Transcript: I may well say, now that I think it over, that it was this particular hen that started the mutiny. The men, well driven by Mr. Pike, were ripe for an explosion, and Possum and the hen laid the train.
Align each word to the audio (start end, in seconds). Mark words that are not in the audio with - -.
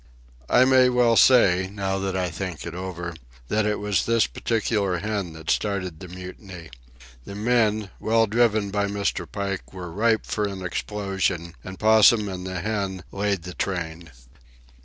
I 0.49 0.65
may 0.65 0.89
well 0.89 1.15
say, 1.15 1.69
now 1.71 1.99
that 1.99 2.17
I 2.17 2.31
think 2.31 2.65
it 2.65 2.73
over, 2.73 3.13
that 3.49 3.67
it 3.67 3.77
was 3.77 4.07
this 4.07 4.25
particular 4.25 4.97
hen 4.97 5.33
that 5.33 5.51
started 5.51 5.99
the 5.99 6.07
mutiny. 6.07 6.71
The 7.25 7.35
men, 7.35 7.91
well 7.99 8.25
driven 8.25 8.71
by 8.71 8.87
Mr. 8.87 9.31
Pike, 9.31 9.73
were 9.73 9.91
ripe 9.91 10.25
for 10.25 10.47
an 10.47 10.63
explosion, 10.65 11.53
and 11.63 11.77
Possum 11.77 12.27
and 12.29 12.47
the 12.47 12.61
hen 12.61 13.03
laid 13.11 13.43
the 13.43 13.53
train. 13.53 14.09